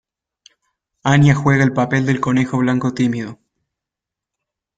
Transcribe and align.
Anya 1.03 1.35
juega 1.35 1.63
el 1.63 1.73
papel 1.73 2.07
del 2.07 2.19
Conejo 2.19 2.57
Blanco 2.57 2.91
tímido. 2.91 3.37